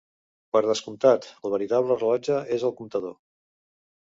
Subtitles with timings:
[0.55, 3.15] Per descomptat, el veritable rellotge és el comptador.